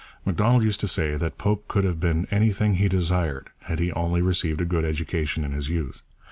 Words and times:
Macdonald 0.25 0.63
used 0.63 0.79
to 0.79 0.87
say 0.87 1.15
that 1.15 1.37
Pope 1.37 1.67
could 1.67 1.83
have 1.83 1.99
been 1.99 2.25
anything 2.31 2.73
he 2.73 2.89
desired 2.89 3.51
had 3.65 3.77
he 3.77 3.91
only 3.91 4.19
received 4.23 4.59
a 4.59 4.65
good 4.65 4.83
education 4.83 5.43
in 5.45 5.51
his 5.51 5.69
youth. 5.69 6.01